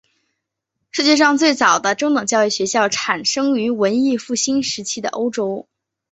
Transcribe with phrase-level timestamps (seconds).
[0.89, 5.67] 世界上最早的中等教育学校产生于文艺复兴时期的欧洲。